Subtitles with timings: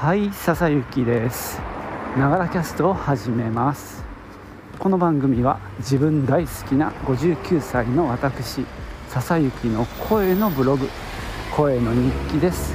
[0.00, 1.60] はい笹雪です。
[2.16, 4.02] ながらキャストを始めます。
[4.78, 8.64] この番組は自分大好きな59歳の私
[9.10, 10.88] 笹雪の声のブログ
[11.54, 12.74] 声の日記です。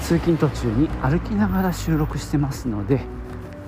[0.00, 3.02] 通勤途中に歩きながら収録してますので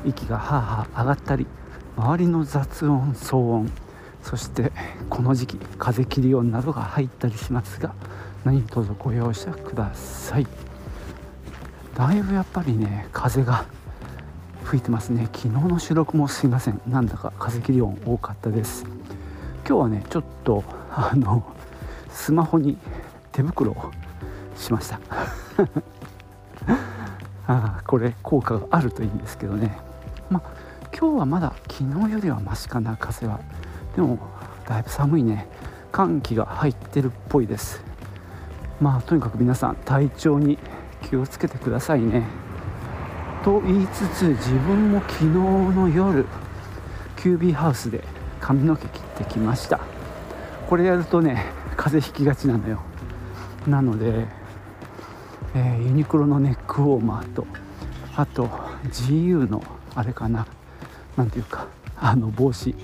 [0.06, 1.46] 息がはあはあ上がったり
[1.94, 3.70] 周りの雑音騒音
[4.22, 4.72] そして
[5.10, 7.94] この時期風切り音などが入ったりしますが
[8.46, 10.77] 何卒ご容赦ください。
[11.98, 13.66] だいぶやっぱりね風が
[14.62, 15.28] 吹いてますね。
[15.34, 16.80] 昨日の収録もすいません。
[16.86, 18.84] なんだか風切り音多かったです。
[19.66, 20.62] 今日はねちょっと
[20.92, 21.42] あの
[22.08, 22.78] スマホに
[23.32, 23.90] 手袋を
[24.56, 25.00] しました。
[27.48, 29.76] あこれ効果があるといいんですけどね。
[30.30, 30.40] ま
[30.96, 33.40] 今日はまだ昨日よりはマシかな風は。
[33.96, 34.20] でも
[34.68, 35.48] だいぶ寒いね。
[35.90, 37.82] 寒気が入ってるっぽいです。
[38.80, 40.58] まあとにかく皆さん体調に
[41.02, 42.24] 気をつけてくださいね。
[43.44, 46.26] と言いつつ自分も昨日の夜
[47.16, 48.04] キュービーハウスで
[48.40, 49.80] 髪の毛切ってきました。
[50.68, 51.46] これやるとね
[51.76, 52.80] 風邪ひきがちなのよ。
[53.66, 54.26] なので、
[55.54, 57.46] えー、ユニクロのネックウォーマーと
[58.16, 58.46] あと
[58.84, 59.62] GU の
[59.94, 60.46] あれかな。
[61.16, 62.74] 何ていうかあの帽子。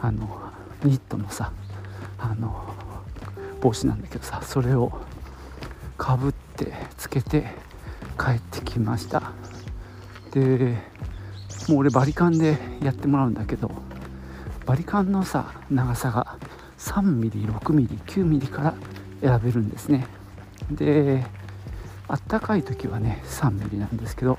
[0.00, 0.52] あの
[0.84, 1.50] ニットのさ
[2.18, 2.72] あの
[3.60, 4.92] 帽子なんだけどさそれを
[5.96, 7.46] かぶってつけて
[8.18, 9.32] 帰ってきました。
[10.32, 10.76] で
[11.68, 13.70] もう俺バリカンでやってもらうんだけど
[14.66, 16.36] バリカンのさ長さが
[16.78, 18.74] 3mm6mm9mm から
[19.20, 20.06] 選べるんですね。
[20.70, 21.24] で
[22.08, 24.38] あったかい時はね 3mm なんですけど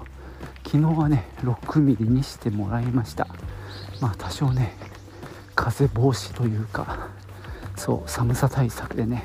[0.65, 3.27] 昨日はね 6mm にしてもらいました。
[4.01, 4.73] まあ多少ね
[5.55, 7.09] 風防止というか
[7.75, 9.23] そう寒さ対策でね。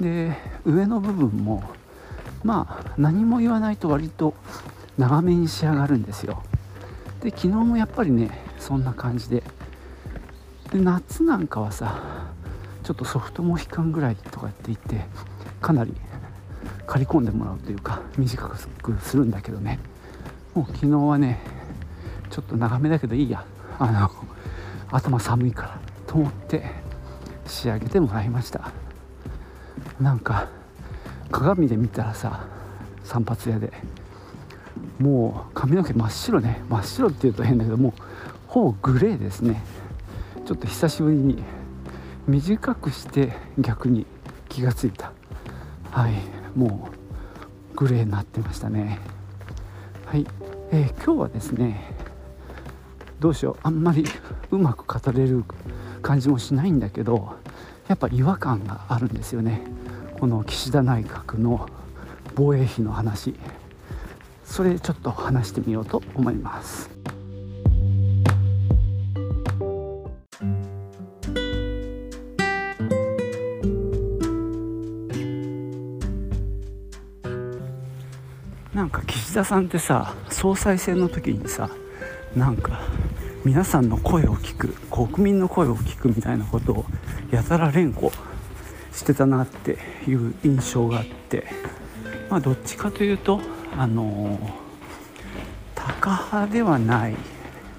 [0.00, 1.62] で上の部分も
[2.42, 4.34] まあ何も言わないと割と
[4.98, 6.42] 長めに仕上がるんですよ。
[7.20, 9.42] で昨日もやっぱりねそんな感じで。
[10.70, 12.00] で夏なんかはさ
[12.82, 15.04] ちょっとソフトモヒカンぐらいとかって言って
[15.60, 15.94] かなり
[16.86, 19.78] 刈り込んでもらうというか短くするんだけどね。
[20.54, 21.40] もう昨日はね
[22.30, 23.44] ちょっと長めだけどいいや。
[23.78, 24.10] あの
[24.90, 26.70] 頭寒いからと思って
[27.46, 28.70] 仕上げてもらいました。
[30.00, 30.48] なんか
[31.30, 32.46] 鏡で見たらさ
[33.04, 33.72] 散髪屋で。
[34.98, 36.62] もう髪の毛真っ白ね。
[36.68, 37.92] 真っ白っていうと変だけどもう
[38.46, 39.62] ほぼグレーですね。
[40.46, 41.42] ちょっと久しぶりに
[42.26, 44.06] 短くして逆に
[44.48, 45.12] 気がついた。
[45.90, 46.14] はい。
[46.56, 46.88] も
[47.72, 48.98] うグレーになってましたね。
[50.06, 50.26] はい、
[50.70, 51.94] えー、今日はですね
[53.18, 53.56] どうしよう。
[53.62, 54.04] あんまり
[54.50, 55.44] うまく語れる
[56.02, 57.34] 感じもしないんだけど
[57.88, 59.62] やっぱ違和感があるんですよね。
[60.22, 61.68] この岸田内閣の
[62.36, 63.34] 防衛費の話
[64.44, 66.88] それちょっと話してみようと思います。
[78.72, 81.68] なんか岸田さんってさ総裁選の時にさ
[82.36, 82.80] なんか
[83.44, 86.84] 皆さんの声を聞く国民の声を聞くみたいなことを
[87.32, 88.12] やたら連呼
[88.92, 91.46] してたなっていう印象があって
[92.30, 93.40] まあどっちかというと
[93.76, 94.38] あの
[95.74, 97.16] タカ派ではない、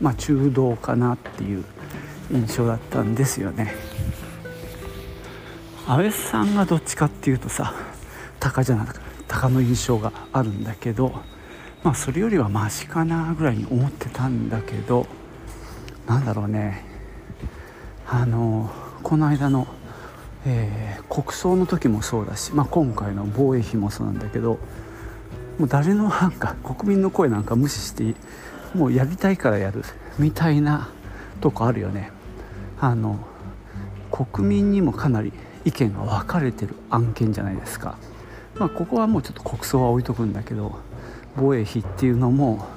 [0.02, 1.63] まあ、中道かなっていう
[2.31, 3.75] 印象だったんですよね。
[5.88, 7.73] 安倍さんがどっちかっていうとさ
[8.40, 11.13] タカじゃなくタカの印象があるんだけど
[11.84, 15.06] まあそれよりはマシかなぐらいに思ってたんだけど
[16.07, 16.85] なんだろうね。
[18.07, 18.69] あの
[19.02, 19.68] この間の、
[20.45, 24.59] えー、国葬の時もそうだし、まあ、今回の防衛費もそうなんだけど
[25.57, 28.15] もう誰のなんか国民の声なんか無視して
[28.75, 29.83] もうやりたいからやる
[30.19, 30.89] みたいな
[31.41, 32.11] とこあるよね。
[32.79, 33.19] あの
[34.11, 35.31] 国民にもかなり
[35.65, 37.97] 意見が分かれてる案件じゃないですか、
[38.59, 40.75] まあ、ここはもうちょっと国葬は置いとくんだけど
[41.35, 42.67] 防衛費っていうのも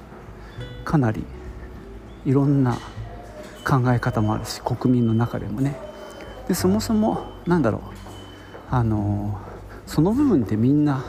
[0.85, 1.25] かなり
[2.25, 2.79] いろんな
[3.65, 5.86] 考え方もあるし国民の中でもね。
[6.49, 7.81] でそもそも何だろう。
[8.71, 9.39] あの
[9.87, 11.05] その部分ってみんな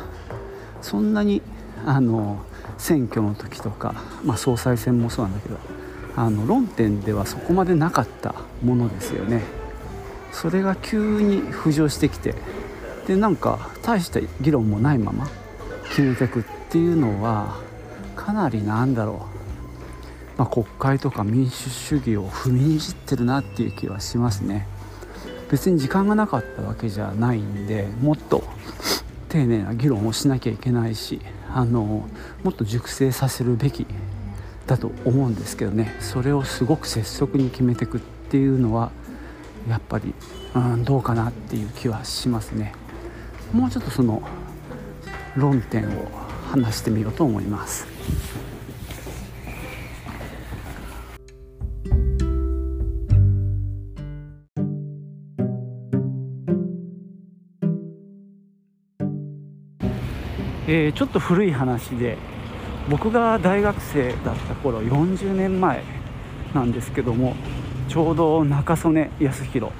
[0.82, 1.42] そんなに
[1.86, 2.38] あの
[2.78, 5.58] 選挙の時とか、まあ、総裁選もそうなんだけど
[6.16, 9.42] あの論点ではそこまでなかったものですよね。
[10.32, 12.36] それが急に浮上してきて
[13.08, 15.28] でなんか大した議論もないまま
[15.90, 17.58] 決めてくっていうのは
[18.16, 19.38] かなりなんだろう。
[20.38, 24.68] まあ、国会とか民主主義を踏みにじってるなっていう気はしますね。
[25.50, 28.44] 別に時間がなかったわけじゃないんでもっと
[29.30, 32.08] 丁寧な議論をしなきゃいけないしあの
[32.44, 33.86] もっと熟成させるべき
[34.66, 38.92] だと思うんですけどねそれをすごく拙速に決めていくっていうのは
[39.70, 40.14] やっぱり、
[40.56, 42.74] うん、どうかなっていう気はしますね
[43.54, 44.22] もうちょっとその
[45.36, 46.10] 論点を
[46.52, 47.86] 話してみようと思います。
[60.70, 62.18] えー、ちょっと古い話で
[62.90, 65.82] 僕が大学生だった頃40年前
[66.54, 67.36] なんですけども
[67.88, 69.74] ちょうど中曽根康弘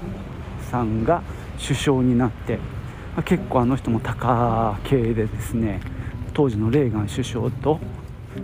[0.72, 1.22] さんが
[1.62, 2.60] 首相になって
[3.26, 5.82] 結構あの人も高系でですね
[6.34, 7.80] 当時のレーガン首相と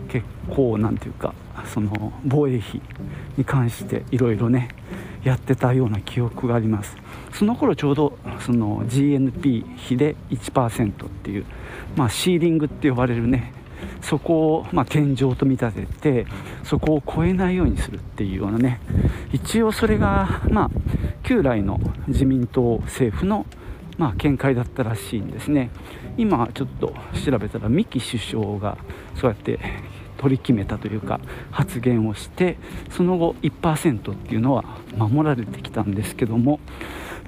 [0.10, 1.34] 結構なんていうか
[1.74, 2.82] その防衛費
[3.38, 4.70] に関していろいろね
[5.24, 7.03] やってたような記憶があります。
[7.34, 11.46] その頃ちょうどその GNP 比で1%っていう、
[11.96, 13.54] まあ、シーリングって呼ばれるね
[14.02, 16.28] そこを、まあ、天井と見立てて
[16.64, 18.80] そこを超えないようにするっていうようなね
[19.32, 20.70] 一応それが、まあ、
[21.24, 23.46] 旧来の自民党政府の
[23.98, 25.70] まあ、見解だったらしいんですね。
[26.18, 26.94] 今ちょっと
[27.26, 28.78] 調べたら三木首相が
[29.16, 29.60] そうやって
[30.18, 31.20] 取り決めたというか
[31.52, 32.58] 発言をして
[32.90, 34.64] その後1%っていうのは
[34.96, 36.60] 守られてきたんですけども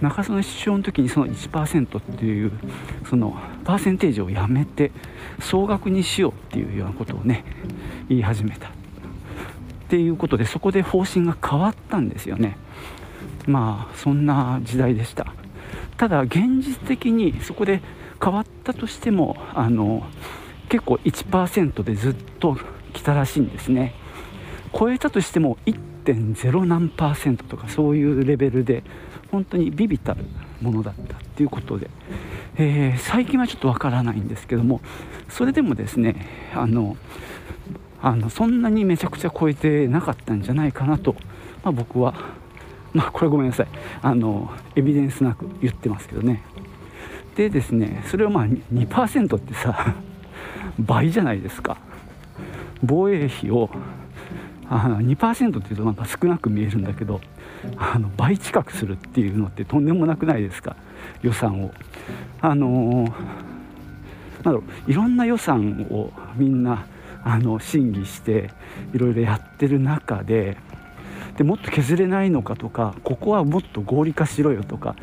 [0.02, 2.52] 中曽根首相の時にその1%っていう
[3.10, 4.92] そのパーセンテージをやめて
[5.40, 7.46] 総額にしようっていうようなことをね
[8.10, 8.72] 言い始めたっ
[9.88, 12.58] ていうことでそこで方針が変わったんですよね。
[13.48, 15.34] まあそんな時代でした。
[15.98, 17.82] ただ現実的にそこで
[18.22, 20.04] 変わったとしてもあの
[20.70, 22.58] 結構1%でずっと
[22.94, 23.94] 来たらしいんですね。
[24.78, 28.84] 超えたとしても1.0何パーセントとかそういうレベルで
[29.36, 30.24] 本当にビビたる
[30.62, 31.90] ものだったっていうことで、
[32.56, 34.80] えー、最近はちょっとわからないんですけども
[35.28, 36.96] それでもですねあの
[38.02, 41.16] あのそんなにめちゃくちゃ超えてなかったんじゃないかなと、
[41.64, 42.14] まあ、僕は
[42.94, 43.68] まあこれごめんなさい。
[44.02, 46.42] あのエビデンスなく言ってますけどね。
[47.36, 49.96] でですねそれをまあ2%ってさ
[50.80, 51.78] 倍じゃないですか。
[52.82, 53.70] 防衛費を
[54.70, 57.22] あの2%っていうとなんか少なく見えるんだけど
[57.78, 60.76] あの倍近くするっていうのってとんでもなくないですか？
[61.22, 61.72] 予算を。
[62.42, 66.86] あのー、なんいろんな予算をみんな
[67.24, 68.52] あの審議して
[68.94, 70.58] いろいろやってる中で
[71.38, 74.96] でもっと削れないのかとかここはもっと合理化しろよとか、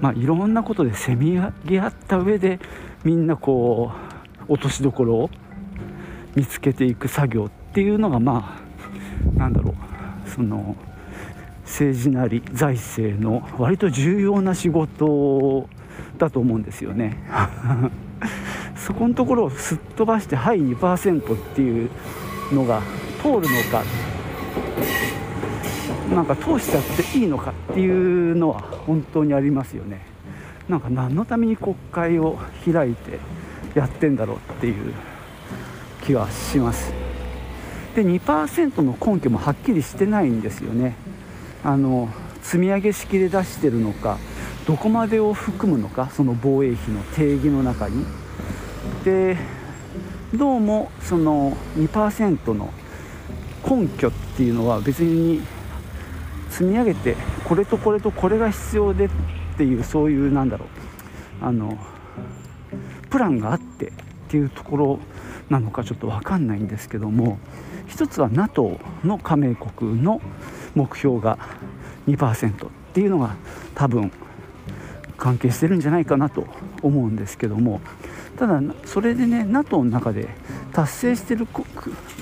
[0.00, 2.58] まあ、いろんなことでせめぎ合った上で
[3.04, 3.92] みんなこ
[4.48, 5.30] う落としどころを
[6.34, 8.57] 見つけていく作業っていうのがまあ
[9.38, 9.74] なんだろう。
[10.28, 10.76] その
[11.64, 15.68] 政治なり財政の割と重要な仕事
[16.18, 17.16] だと思うんですよね。
[18.76, 21.90] そこのところをすっ飛ばして「はい2%」っていう
[22.52, 22.80] のが
[23.22, 23.82] 通るのか
[26.14, 26.82] なんか通しちゃっ
[27.12, 30.00] ていいのかっていうのは本当にありますよね。
[30.68, 33.18] なんか何のために国会を開いて
[33.74, 34.92] やってんだろうっていう
[36.02, 37.07] 気はします。
[37.98, 40.94] で2%の根拠もはっきりしてないんですよね。
[41.64, 42.08] あの
[42.42, 44.18] 積み上げ式で出してるのか
[44.68, 48.06] どこまでを含むのかその防衛費の定義の中に。
[49.04, 49.36] で
[50.32, 52.72] どうもその2%の
[53.68, 55.42] 根拠っていうのは別に
[56.50, 59.10] 積み上げてこれとこれとこれが必要でっ
[59.56, 60.66] ていうそういうなんだろ
[61.42, 61.76] うあの
[63.10, 63.92] プランがあってっ
[64.28, 64.98] ていうところ
[65.50, 67.40] なのかちょっと分かんないんですけども
[67.88, 70.20] 一つは NATO の加盟国の
[70.74, 71.38] 目標が
[72.06, 73.34] 2%っていうのが
[73.74, 74.12] 多分
[75.16, 76.46] 関係してるんじゃないかなと
[76.82, 77.80] 思うんですけども
[78.38, 80.28] ただそれでね NATO の中で
[80.72, 81.46] 達成してる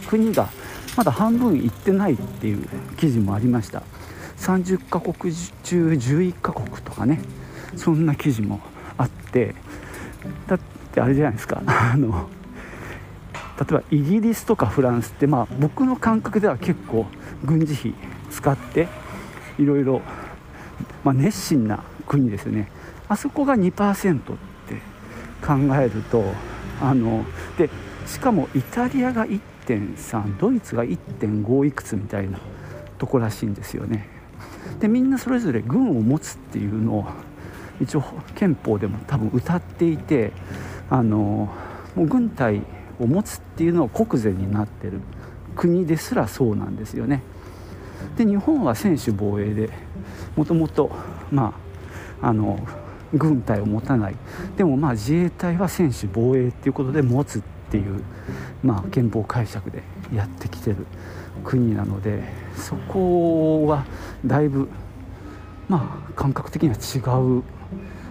[0.08, 0.49] 国が
[0.96, 3.82] まだ半分いってないっていう記事もありました。
[4.38, 7.20] 30カ国中11カ国とかね
[7.75, 8.61] そんな記事も
[8.96, 9.54] あって
[10.46, 10.58] だっ
[10.92, 11.62] てあれじゃないですか。
[11.66, 12.28] あの
[13.58, 17.06] 例えばイギリスとかフランスってまあ僕の感覚では結構
[17.44, 17.94] 軍事費
[18.30, 18.88] 使って
[19.58, 20.02] いろいろ
[21.04, 22.70] 熱心な国ですね。
[23.08, 24.22] あそこが2%っ
[24.66, 24.75] て
[25.40, 26.25] 考えると
[26.80, 27.25] あの
[27.56, 27.70] で
[28.06, 32.38] しかもイタリアが1.3ドイツが1.5いくつみたいな
[32.98, 34.08] とこらしいんですよね。
[34.80, 37.06] でみんなそれぞれ軍を持つっていうのを
[37.80, 40.32] 一応憲法でも多分歌っていて
[40.90, 41.52] あの
[41.94, 42.62] もう軍隊
[42.98, 45.00] を持つっていうのは国是になってる
[45.54, 47.22] 国ですらそうなんですよね。
[48.16, 49.70] で日本は専守防衛で
[50.36, 50.90] もともと
[51.30, 51.54] ま
[52.20, 52.58] ああの
[53.14, 54.16] 軍隊を持たない
[54.56, 58.02] でもまあ自衛隊は専守防衛っていうことで持つっていう、
[58.62, 59.82] まあ、憲法解釈で
[60.14, 60.86] やってきてる
[61.44, 62.22] 国なので
[62.56, 63.84] そこは
[64.24, 64.68] だいぶ
[65.68, 66.98] まあ感覚的には違
[67.38, 67.42] う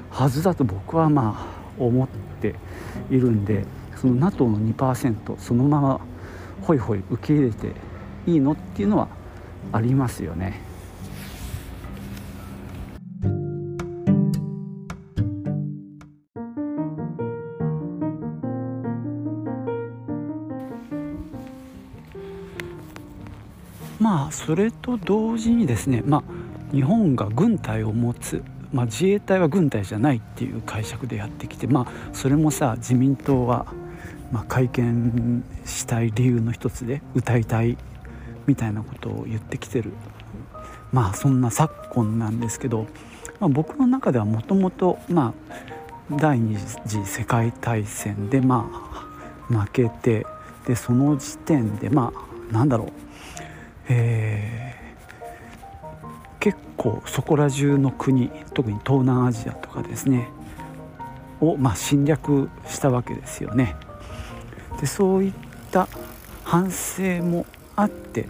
[0.09, 1.47] はずだと僕はま
[1.79, 2.07] あ思っ
[2.41, 2.55] て
[3.09, 3.65] いるんで
[3.95, 6.01] その NATO の2%そのまま
[6.61, 7.71] ホイホイ受け入れて
[8.27, 9.07] いいのっていうのは
[9.71, 10.75] ありますよね。
[23.99, 26.23] まあそれと同時にですね、まあ、
[26.71, 33.65] 日本が軍隊を持つ、まあ、自衛隊は軍隊じゃないっていう解釈でやってきて、まあ、それもさ自民党は、
[34.31, 37.77] まあ、会見したい理由の一つで歌いたい
[38.47, 39.91] みたいなことを言ってきてる
[40.91, 42.87] まあそんな昨今なんですけど、
[43.39, 44.99] まあ、僕の中ではもともと
[46.11, 48.69] 第二次世界大戦でま
[49.49, 50.25] あ負けて
[50.65, 52.89] でその時点でまあなんだろう
[53.87, 60.27] えー、結構そこら中の国特に東南アジアとかですね
[61.39, 63.75] を、まあ、侵略したわけですよね。
[64.79, 65.33] でそういっ
[65.71, 65.87] た
[66.43, 68.27] 反省もあって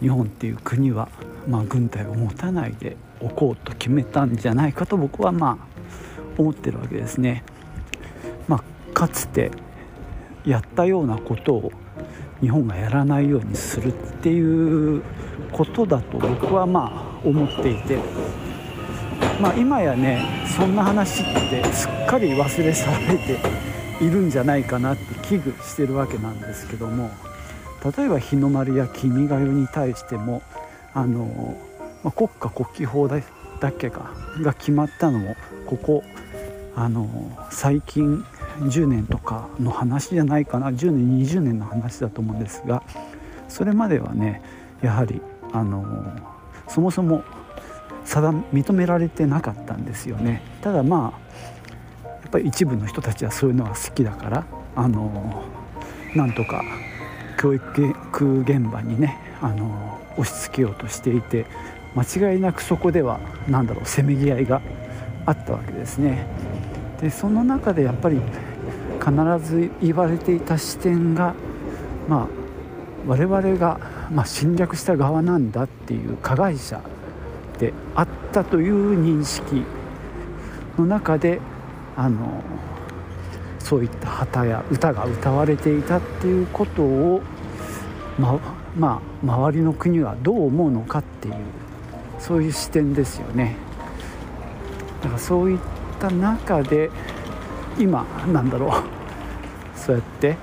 [0.00, 1.08] 日本っていう国は、
[1.46, 5.68] まあ、軍隊を持たないでおこうと決めたんじゃないかと僕はまあ
[6.38, 7.42] 思ってるわけですね。
[8.46, 9.50] まあ、かつて
[10.44, 11.72] やったようなことを
[12.40, 13.92] 日本がやらないようにするっ
[14.22, 15.02] ていう
[15.50, 17.98] ことだと僕はまあ思っていて、
[19.40, 23.67] まあ、今やねそんな話ってすっかり忘れ去られて
[24.00, 27.10] いるんじゃないかなって危惧してるわけなんですけども
[27.96, 30.42] 例えば日の丸や君が代に対しても
[30.94, 31.56] あの、
[32.02, 33.20] まあ、国家国旗法だ
[33.72, 35.36] けがが決まったのも
[35.66, 36.04] ここ
[36.76, 37.08] あの
[37.50, 38.24] 最近
[38.60, 42.82] 10年とかの話じゃないかな10年20年の話だと思うんですが
[43.48, 44.42] それまではね
[44.82, 45.20] やはり
[45.52, 45.84] あの
[46.68, 47.24] そもそも
[48.04, 50.42] 定認められてなかったんですよね。
[50.62, 51.57] ただまあ
[52.28, 54.44] っぱり一部の人たちはそういうのが好きだから
[54.76, 55.44] あの
[56.14, 56.62] なんとか
[57.40, 61.46] 教育現場にねあの押し付けようとしていて
[61.94, 63.18] 間違いなくそこでは
[63.48, 64.60] 何だろうせめぎ合いが
[65.24, 66.26] あったわけですね。
[67.00, 68.20] でその中でやっぱり
[68.98, 71.34] 必ず言われていた視点が、
[72.08, 72.26] まあ、
[73.06, 73.78] 我々が、
[74.10, 76.80] まあ、侵略した側なんだっていう加害者
[77.58, 79.62] であったという認識
[80.76, 81.40] の中で
[81.98, 82.44] あの
[83.58, 87.20] そういった旗や歌が歌われていたっていうことを、
[88.20, 88.38] ま
[88.76, 91.34] まあ、周りの国はどう思うのかっていう
[92.20, 93.56] そういう視点ですよね。
[95.02, 95.58] だからそういっ
[95.98, 96.90] た中で
[97.80, 98.70] 今なんだろう
[99.76, 100.36] そうやって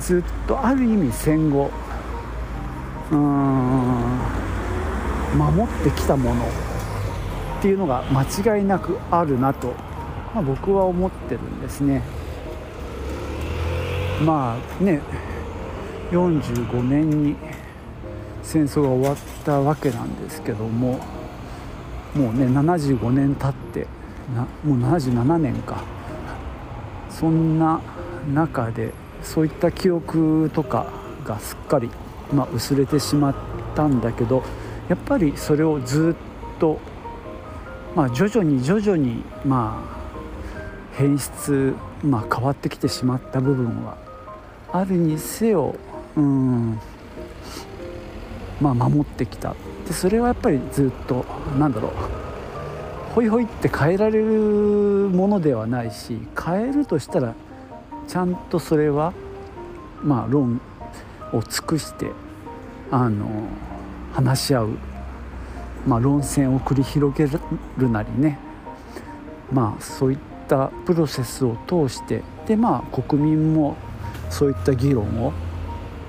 [0.00, 1.70] ずっとある意味戦後
[3.12, 4.02] うーん
[5.38, 9.74] 守ってきたものっていうのが間違いなくあるなと、
[10.34, 12.02] まあ、僕は思ってるんですね。
[14.24, 15.00] まあね
[16.10, 17.36] 45年に
[18.42, 21.00] 戦争が終わったわけなんですけども
[22.14, 23.86] もうね75年経って
[24.34, 25.82] なもう77年か
[27.10, 27.80] そんな
[28.32, 30.86] 中でそういった記憶とか
[31.24, 31.90] がすっかり、
[32.32, 33.34] まあ、薄れてしまっ
[33.74, 34.42] たんだけど
[34.88, 36.16] やっぱりそれをず
[36.56, 36.78] っと、
[37.94, 40.01] まあ、徐々に徐々に、まあ、
[40.92, 43.96] 変質、まあ、変わってきてしまった部分は
[44.72, 45.74] あるにせよ
[46.16, 46.78] うん、
[48.60, 49.54] まあ、守ってきた。
[49.86, 51.24] でそれはやっぱりずっと
[51.58, 51.92] なんだろう。
[53.14, 54.26] ホイホイって変えられる
[55.12, 57.34] ものではないし変えるとしたら
[58.08, 59.12] ちゃんとそれは
[60.02, 60.62] まあ論
[61.30, 62.10] を尽くして
[62.90, 63.28] あの
[64.14, 64.68] 話し合う、
[65.86, 67.28] まあ、論戦を繰り広げ
[67.76, 68.38] るなりね。
[69.52, 73.74] まあそういったたプロセスを通してでまあ国民も
[74.28, 75.32] そういった議論を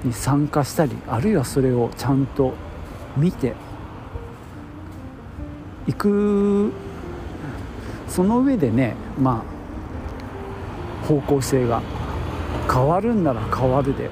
[0.03, 2.53] に参加したりあるいはそれをちゃんと
[3.15, 3.53] 見て
[5.87, 6.73] いく
[8.09, 9.45] その上でねま
[11.03, 11.81] あ方向性が
[12.69, 14.09] 変わるんなら変わるで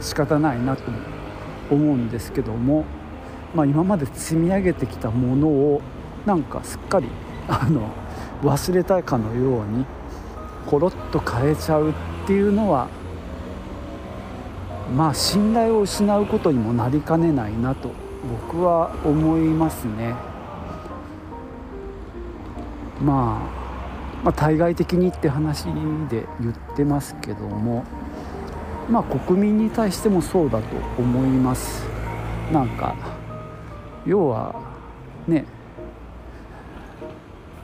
[0.00, 0.82] 仕方ないなと
[1.70, 2.84] 思うんですけども、
[3.54, 5.80] まあ、今まで積み上げてきたものを
[6.26, 7.06] なんかすっかり
[7.48, 7.92] あの
[8.42, 9.84] 忘れたかのように
[10.66, 11.94] コロッと変えちゃうっ
[12.26, 12.88] ていうのは
[14.94, 17.90] まあ信頼を失うことにもなりかねないなと
[18.46, 20.14] 僕は思いますね。
[23.00, 23.58] まあ
[24.24, 25.64] まあ、対外的にって話
[26.08, 27.84] で言ってますけども
[28.90, 31.84] まあ国民に対してもそうだと思います
[32.52, 32.96] なんか
[34.04, 34.54] 要は
[35.28, 35.44] ね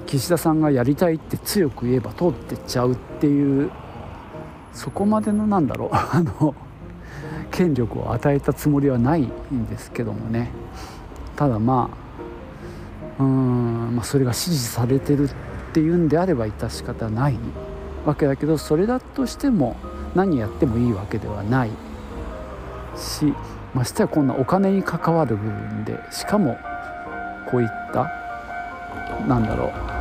[0.07, 3.71] 岸田さんがやりたいって強く言えば通ってっちゃうっていう
[4.73, 6.55] そこまでのなんだろう あの
[7.51, 10.51] 権力を与えたつもりはないんですけどもね。
[11.37, 11.89] ただま
[13.19, 15.33] あうん、まあ、それが支持されてるっ
[15.73, 17.39] ていうんであれば致し方ない
[18.05, 19.77] わけだけどそれだとしても
[20.15, 21.71] 何やってもいいわけではない
[22.97, 23.33] し
[23.73, 26.59] ましてやこんなお金に関わる部分でしかも
[27.51, 28.11] こういった
[29.27, 29.94] なんだろう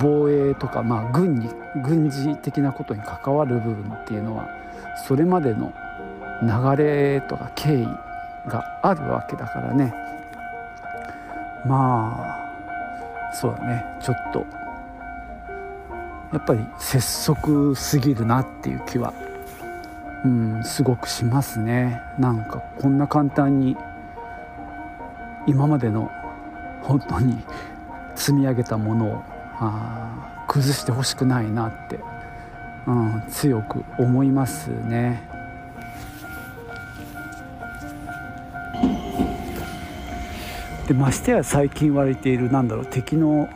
[0.00, 1.48] 防衛とか、まあ、軍に
[1.82, 4.48] 軍事的なことに関わる部分っていうのは
[5.06, 5.72] それまでの
[6.42, 7.84] 流れとか経緯
[8.46, 9.94] があるわけだからね。
[11.64, 13.84] まあそうだね。
[14.00, 14.46] ちょっと
[16.32, 19.12] やっぱり拙速すぎるなっていう気は、
[20.24, 22.00] うん、すごくしますね。
[22.18, 23.76] なんかこんな簡単に
[25.46, 26.10] 今までの
[26.82, 27.38] 本当に
[28.14, 29.22] 積み上げたものを
[29.58, 32.00] あ崩してほしくないなって、
[32.86, 35.36] うん、強く思いますね。
[40.86, 43.48] でましてや最近言われているなんだろう敵の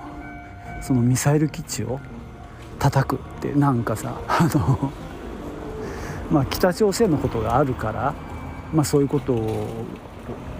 [0.80, 2.00] そのミサイル基地を
[2.80, 4.90] 叩くってなんかさ あの
[6.30, 8.14] まあ北朝鮮のことがあるから、
[8.72, 9.38] まあ、そういうこと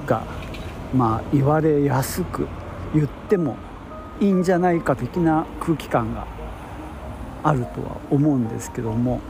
[0.06, 0.22] が、
[0.94, 2.46] まあ、言われやすく
[2.94, 3.56] 言っても
[4.20, 6.26] いいんじゃないか的な空気感が
[7.42, 9.20] あるとは思うんですけども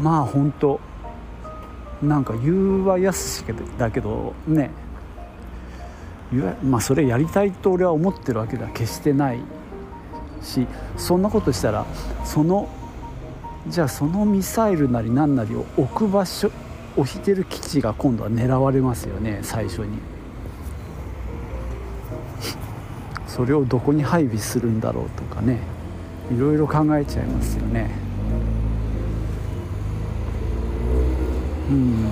[0.00, 0.80] まあ本当
[2.02, 3.44] なんか言うはやすし
[3.78, 4.70] だけどね
[6.62, 9.40] まあそれやりたいと俺は思ってるわけでは決してない
[10.42, 11.86] しそんなことしたら
[12.24, 12.68] その
[13.68, 16.50] じゃあそのミサイルなり何なりを置く場所
[16.96, 20.15] 置いてる基地が今度は狙われますよね最初に。
[23.36, 25.58] それをどこに配備するんだろうとかね。
[26.34, 27.90] いろいろ考えちゃいますよね。
[31.70, 32.04] うん。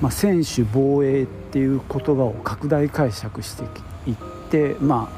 [0.00, 3.64] まあ専守防衛っていう言葉を拡大解釈して
[4.08, 4.16] いっ
[4.50, 5.10] てま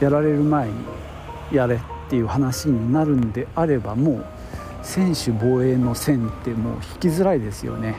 [0.00, 0.74] あやられる前に
[1.50, 1.78] やれっ
[2.10, 4.26] ていう話になるんであればもう
[4.82, 7.96] 専守防衛の線ってもう引きづらいですよね。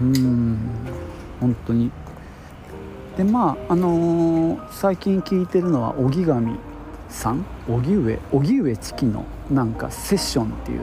[0.00, 0.58] うん。
[1.40, 1.90] 本当に。
[3.16, 6.40] でまああのー、最近聞いてるのは荻上
[7.08, 7.44] さん？
[7.68, 8.18] 荻上？
[8.32, 10.80] 荻上チキのなんかセッションっていう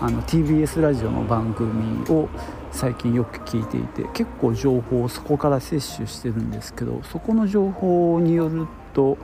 [0.00, 2.28] あの TBS ラジオの番組を
[2.72, 9.18] 最近よく聞いていて結構情報をそこから摂取してるんですけどそこの情報によると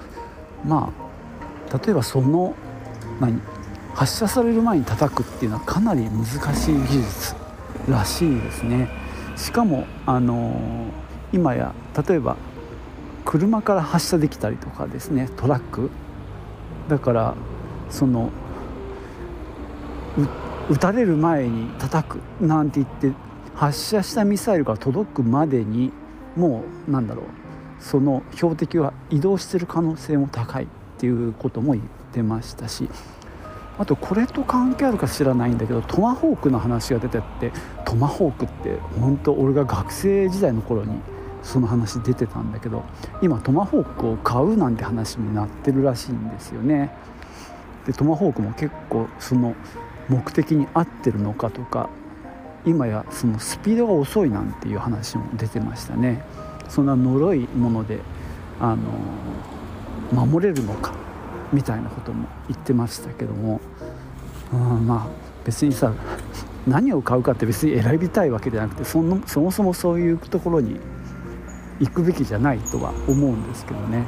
[0.65, 0.93] ま
[1.71, 2.55] あ例えばその
[3.21, 3.41] 何？
[3.95, 7.35] 発射される前に叩くっていうのはかなり難しい技術
[7.89, 9.06] らしいですね。
[9.37, 10.91] しかもあの
[11.33, 11.75] 今や
[12.09, 12.37] 例えば
[13.25, 15.91] 車から発射できたりとかですねトラック。
[16.89, 17.35] だから
[17.91, 18.31] その
[20.71, 23.13] 撃たれる前に叩くなんて言って
[23.55, 25.93] 発射したミサイルが届くまでに
[26.37, 27.25] もうなんだろう
[27.81, 30.67] その標的は移動してる可能性も高いっ
[30.99, 32.89] ていうことも言ってましたし
[33.79, 37.53] あとこれと関係あるか知らないんだけどトマホークの話が出てって
[37.85, 40.99] トマホークって本当俺が学生時代の頃に
[41.43, 42.85] その話出てたんだけど
[43.23, 46.91] 今トマホークを買うなんて話になってるらしいんですよね。
[47.87, 49.55] でトマホークも結構その
[50.09, 51.89] 目的に合ってるのかとか
[52.65, 56.25] 今やそのスピードが遅いなんていう話も出てましたね。
[56.69, 58.01] そんな呪いもので
[58.61, 60.93] あの守れるのか
[61.53, 63.61] みたいなことも言ってましたけども、
[64.53, 65.93] うん、まあ別にさ
[66.67, 70.81] 何を買うかって別に選びたいわけじゃなくてそのそもそもそういうところに
[71.79, 74.05] 行くべきじゃないとは思うんですけどね。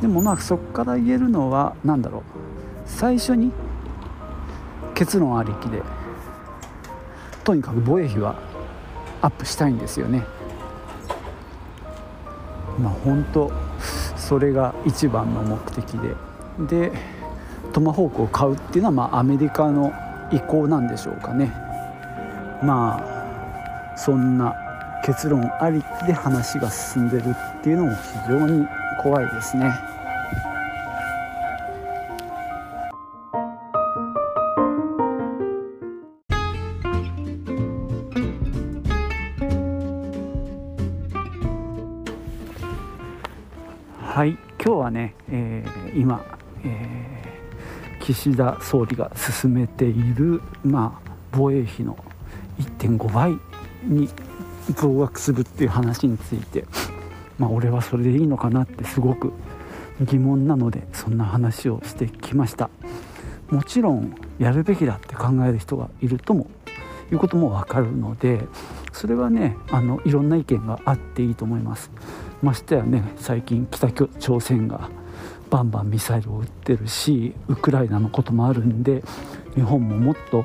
[0.00, 2.22] でもまあそこから言えるのは何だろう。
[2.86, 3.52] 最初に
[4.94, 5.82] 結論ありきで
[7.44, 8.40] とにかく防衛費は
[9.22, 10.24] アップしたいんですよね。
[12.78, 13.50] まあ本当
[14.16, 16.14] それが一番の目的で。
[16.90, 17.15] で
[17.76, 19.92] トマホークを買うっていうのはまあアメリカの
[20.32, 21.52] 意向なんでしょうかね
[22.62, 24.56] まあそんな
[25.04, 27.24] 結論ありきで話が進んでる
[27.58, 28.66] っていうのも非常に
[29.02, 29.74] 怖いですね。
[48.06, 51.98] 岸田総理が進めている、まあ、防衛費の
[52.60, 53.36] 1.5倍
[53.82, 54.08] に
[54.76, 56.64] 増額するっていう話について、
[57.36, 59.32] まあ、俺はそれでいいのかなってすごく
[60.00, 62.70] 疑問なのでそんな話をしてきました。
[63.50, 66.48] もちろんやるべきだって考える人がいるとも
[67.12, 68.40] いうことも分かるので
[68.92, 71.90] それはねあのいろんな意見があっていいと思います。
[72.42, 74.90] ましてやね最近北朝鮮が
[75.50, 79.02] バンバンミサイルを撃ってるしウクライナのこともあるんで
[79.54, 80.44] 日本ももっと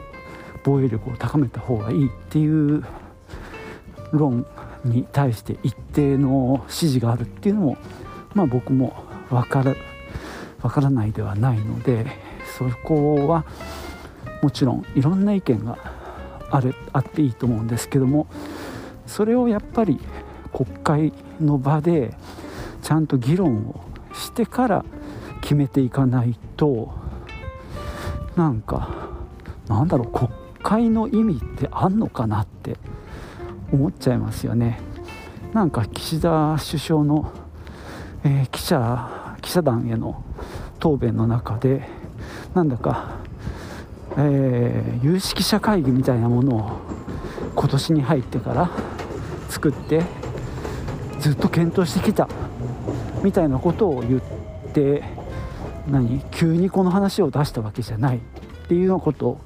[0.63, 2.83] 防衛力を高めた方がいいっていう
[4.11, 4.45] 論
[4.83, 7.77] に対して一定の支持があるっていうのも
[8.33, 9.75] まあ僕も分から
[10.61, 12.05] 分からないではないので
[12.57, 13.45] そこは
[14.41, 15.77] もちろんいろんな意見が
[16.51, 18.27] あるあっていいと思うんですけども
[19.07, 19.99] それをやっぱり
[20.53, 22.13] 国会の場で
[22.81, 24.85] ちゃんと議論をしてから
[25.41, 26.93] 決めていかないと
[28.35, 28.89] なんか
[29.67, 30.29] なんだろう国
[30.61, 32.77] 会の意味ってあんのかなって
[33.71, 34.79] 思っちゃいますよね。
[35.53, 37.31] なんか岸田首相の、
[38.23, 40.23] えー、記者記者団への
[40.79, 41.87] 答弁の中で
[42.53, 43.15] なんだか、
[44.17, 46.71] えー、有識者会議みたいなものを
[47.55, 48.69] 今年に入ってから
[49.49, 50.03] 作って
[51.19, 52.27] ずっと検討してきた。
[53.23, 54.21] みたいなことを言っ
[54.73, 55.03] て
[55.89, 56.21] 何？
[56.31, 58.19] 急にこの話を出したわけじゃないっ
[58.67, 59.41] ていうようなことを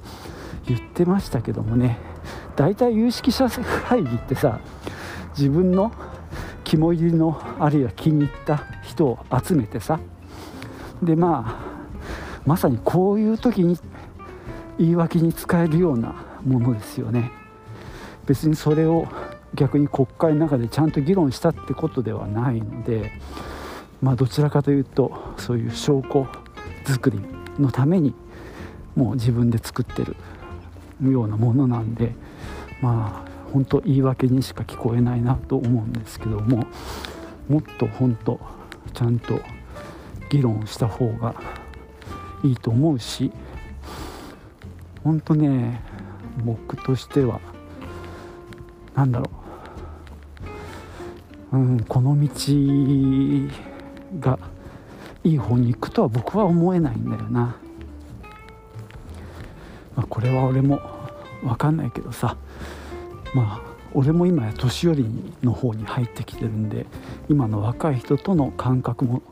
[0.66, 1.98] 言ってましたけどもね。
[2.56, 3.48] 大体有識者
[3.88, 4.60] 会議ってさ
[5.36, 5.92] 自分の
[6.64, 10.00] 肝入りのあるいは気に入った人を集めてさ
[11.02, 11.76] でまあ
[12.46, 13.78] まさにこういう時に
[14.78, 17.30] 言い訳に使えるようなものですよね。
[18.26, 19.06] 別にそれを
[19.54, 23.12] 逆に国会の中でちゃんと議論したってことではないので
[24.02, 26.26] まあどちらかというとそういう証拠
[26.84, 27.20] 作り
[27.58, 28.14] のために
[28.94, 30.16] もう自分で作ってる
[31.10, 32.14] ようなものなんで
[32.80, 36.66] まあ本当言い訳にしか聞こえないなと思うんですけども
[37.48, 38.38] もっと本当
[38.92, 39.40] ちゃんと
[40.30, 41.34] 議論した方が
[42.42, 43.30] いいと思うし
[45.04, 45.80] 本当ね
[46.44, 47.40] 僕としては
[48.94, 49.30] 何だろ
[51.52, 52.28] う、うん、この道
[54.18, 54.38] が
[55.24, 57.56] いい方に行くとは僕は思えないんだよな、
[59.96, 60.80] まあ、これは俺も
[61.42, 62.36] 分かんないけどさ。
[63.34, 65.06] まあ俺も今や年寄り
[65.42, 66.84] の方に入ってきてるんで
[67.30, 69.22] 今の若い人との感覚も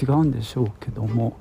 [0.00, 1.36] 違うんでしょうけども。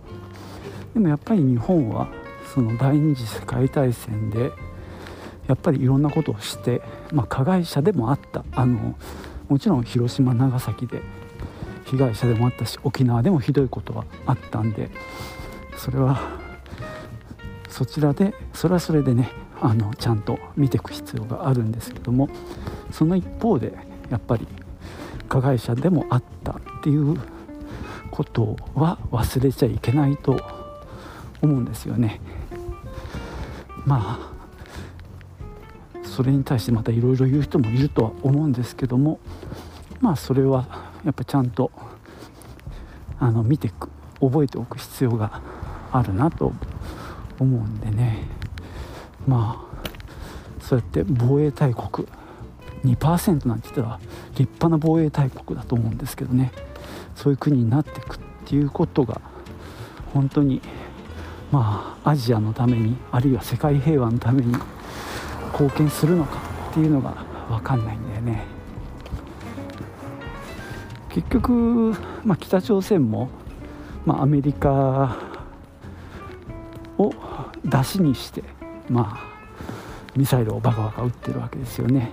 [0.94, 2.08] でもやっぱり日本は
[2.54, 4.52] その第二次世界大戦で
[5.48, 8.44] やっぱりいろんなことをして、まあ、加害者でもあった。
[8.52, 8.96] あの
[9.48, 11.02] もちろん広島長崎で
[11.89, 14.89] 被害者でもあったし沖縄でもひどいことはあったんで
[15.75, 16.38] それは
[17.67, 22.30] そちらでそれはそれでねあのちゃんと見ていく必要があるんですけども
[22.91, 23.73] その一方で
[24.10, 24.47] やっぱり
[25.28, 27.19] 加害者でもあったっていう
[28.12, 30.39] ことは忘れちゃいけないと
[31.41, 32.19] 思うんですよね。
[33.86, 34.39] まあ
[36.04, 39.19] それに対してまたいろいろ言う人もいるとは思うんですけども
[40.02, 41.72] まあそれはやっぱちゃんと
[43.20, 45.42] あの見てく覚えておく必要が
[45.92, 46.54] あるなと
[47.40, 48.26] 思うんでね。
[49.28, 49.70] まあ
[50.62, 52.08] そうやって防衛大国
[52.84, 54.00] 2%なんて言ったら
[54.38, 56.52] 立派な防衛大国だと思うんですけどね。
[57.16, 59.20] そういう国になっていくっていうことが
[60.14, 60.62] 本当に
[61.52, 64.56] まあアジアのためにあるいは世界平和のために
[65.52, 66.38] 貢献するのか
[66.72, 67.12] っていうのが
[67.50, 68.59] 分かんないんだよね。
[71.10, 71.93] 結局、
[72.24, 73.30] まあ、北朝鮮も、
[74.06, 75.17] まあ、アメリカ
[76.98, 77.13] を
[77.65, 78.43] 出しにして
[78.89, 79.30] まあ
[80.15, 82.12] ミサイルをバカバカ撃ってるわけですよね。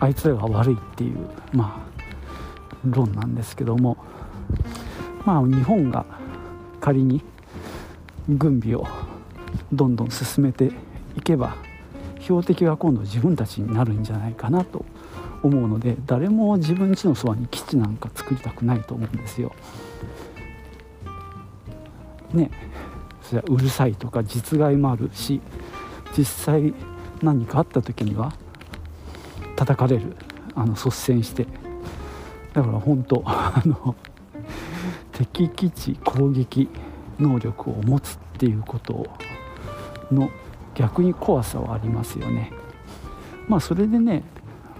[0.00, 1.18] あいつらが悪いっていう
[1.52, 1.94] まあ
[2.84, 3.96] 論なんですけども。
[5.24, 6.04] まあ日本が
[6.80, 7.22] 仮に
[8.28, 8.86] 軍備を
[9.72, 10.70] どんどん進めて
[11.16, 11.56] いけば
[12.20, 14.83] 標的は今度自分たちになるんじゃないかなと
[15.44, 19.54] 思うので誰も自分家のそばに基地なんか作りたくないと思うんですよ。
[22.32, 22.50] ね。
[23.22, 25.40] それはうるさいとか実害もあるし
[26.16, 26.74] 実際
[27.22, 28.34] 何かあった時には
[29.56, 30.16] 叩かれる。
[30.56, 31.46] あの率先して。
[32.52, 33.96] だから本当 あの
[35.12, 36.68] 敵基地攻撃
[37.18, 39.06] 能力を持つっていうこと
[40.12, 40.30] の
[40.74, 42.52] 逆に怖さはありますよね。
[43.48, 44.22] まあそれでね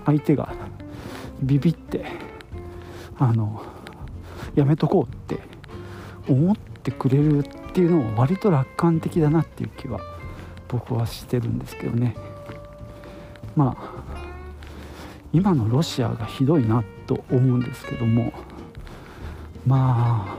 [0.06, 0.43] 相手が
[1.42, 2.04] ビビって
[3.18, 3.62] あの
[4.54, 5.42] やめとこうって
[6.28, 7.42] 思ってくれるっ
[7.72, 10.00] ていうのは割と楽観的だなっていう気は
[10.68, 12.16] 僕はしてるんですけどね。
[13.56, 14.04] まあ
[15.32, 18.32] 今のロシアがひどいなと思うんですけども
[19.66, 20.36] まあ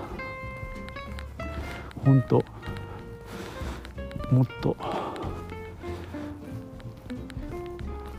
[2.05, 2.43] 本当
[4.31, 4.77] もっと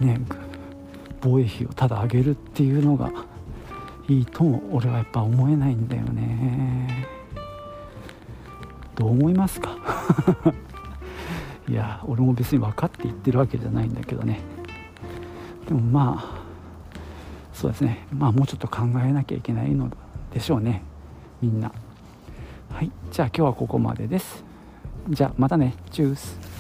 [0.01, 0.21] ね
[1.29, 3.11] 防衛費をただ上げるっていうのが
[4.09, 7.07] いいとも俺はやっぱ思えないんだよね。
[8.95, 9.71] どう思いますか？
[11.69, 14.41] いや俺も別に分かって言ってるわけじゃないんだけどね。
[15.69, 16.39] でもまあ
[17.53, 18.07] そうですね。
[18.13, 19.91] まあもうちょっと考えなきゃいけないの
[20.33, 20.83] でしょうね。
[21.43, 21.73] みんな。
[22.73, 22.91] はい。
[23.11, 24.45] じゃあ今日はここまでです。
[25.11, 25.75] じゃあまたね。
[25.91, 26.56] チュース。